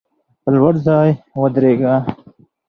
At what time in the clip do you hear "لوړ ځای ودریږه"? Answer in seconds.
0.59-1.95